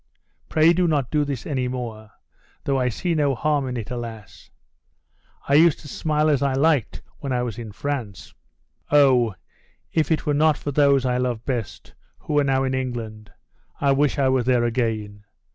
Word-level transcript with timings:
Pray 0.49 0.73
do 0.73 0.87
not 0.87 1.11
do 1.11 1.23
this 1.23 1.45
any 1.45 1.67
more; 1.67 2.09
though 2.63 2.79
I 2.79 2.89
see 2.89 3.13
no 3.13 3.35
harm 3.35 3.67
in 3.67 3.77
it; 3.77 3.91
alas! 3.91 4.49
I 5.47 5.53
used 5.53 5.77
to 5.81 5.87
smile 5.87 6.27
as 6.27 6.41
I 6.41 6.53
liked 6.55 7.03
when 7.19 7.31
I 7.31 7.43
was 7.43 7.59
in 7.59 7.71
France. 7.71 8.33
Oh, 8.89 9.35
if 9.93 10.09
it 10.11 10.25
were 10.25 10.33
not 10.33 10.57
for 10.57 10.71
those 10.71 11.05
I 11.05 11.17
love 11.17 11.45
best, 11.45 11.93
who 12.17 12.39
are 12.39 12.43
now 12.43 12.63
in 12.63 12.73
England, 12.73 13.29
I 13.79 13.91
wish 13.91 14.17
I 14.17 14.27
were 14.29 14.41
there 14.41 14.63
again! 14.63 15.23